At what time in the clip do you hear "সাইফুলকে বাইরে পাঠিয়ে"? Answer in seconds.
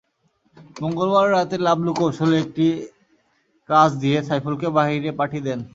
4.27-5.45